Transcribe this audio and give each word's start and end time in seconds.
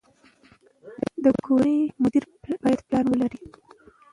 د 1.23 1.25
کورنۍ 1.45 1.77
مدیر 2.01 2.23
باید 2.63 2.79
پلان 2.87 3.05
ولري. 3.07 3.41